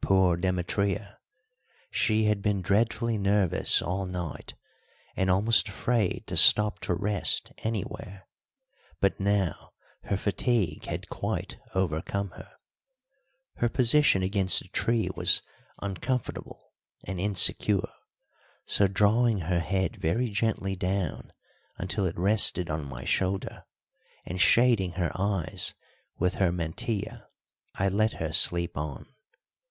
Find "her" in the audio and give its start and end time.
10.04-10.16, 12.30-12.52, 13.56-13.68, 19.40-19.60, 24.92-25.10, 26.36-26.50, 28.14-28.32